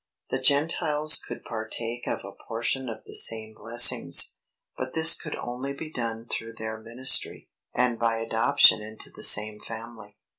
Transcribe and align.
The 0.31 0.39
Gentiles 0.39 1.21
could 1.23 1.43
partake 1.43 2.07
of 2.07 2.21
a 2.25 2.31
portion 2.47 2.89
of 2.89 3.03
the 3.05 3.13
same 3.13 3.53
blessings, 3.55 4.33
but 4.75 4.93
this 4.95 5.15
could 5.15 5.35
only 5.35 5.73
be 5.75 5.91
done 5.91 6.25
through 6.27 6.53
their 6.55 6.79
ministry, 6.79 7.51
and 7.75 7.99
by 7.99 8.15
adoption 8.15 8.81
into 8.81 9.11
the 9.11 9.23
same 9.23 9.59
family. 9.59 10.17